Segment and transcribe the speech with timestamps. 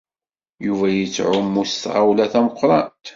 [0.65, 3.05] Yuba yettɛumu s tɣawla tameqrant.